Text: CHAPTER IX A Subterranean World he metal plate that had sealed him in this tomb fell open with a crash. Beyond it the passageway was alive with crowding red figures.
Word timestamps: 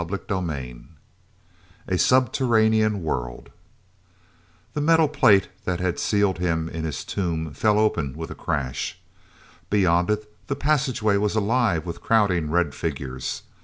CHAPTER 0.03 0.41
IX 0.51 0.79
A 1.87 1.95
Subterranean 1.95 3.03
World 3.03 3.51
he 4.73 4.79
metal 4.81 5.07
plate 5.07 5.49
that 5.65 5.79
had 5.79 5.99
sealed 5.99 6.39
him 6.39 6.67
in 6.67 6.81
this 6.85 7.05
tomb 7.05 7.53
fell 7.53 7.77
open 7.77 8.17
with 8.17 8.31
a 8.31 8.33
crash. 8.33 8.97
Beyond 9.69 10.09
it 10.09 10.47
the 10.47 10.55
passageway 10.55 11.17
was 11.17 11.35
alive 11.35 11.85
with 11.85 12.01
crowding 12.01 12.49
red 12.49 12.73
figures. 12.73 13.43